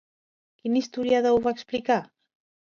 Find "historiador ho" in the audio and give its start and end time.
0.79-1.45